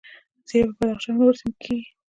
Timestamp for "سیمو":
1.39-1.55